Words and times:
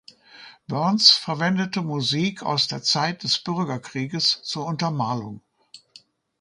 Burns 0.67 1.11
verwendete 1.11 1.83
Musik 1.83 2.41
aus 2.41 2.67
der 2.67 2.81
Zeit 2.81 3.21
des 3.21 3.37
Bürgerkrieges 3.37 4.41
zur 4.41 4.65
Untermalung. 4.65 5.43